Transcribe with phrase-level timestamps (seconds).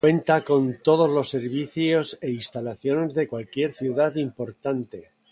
[0.03, 5.11] Cuenta con todos los servicios e instalaciones de cualquier ciudad importante.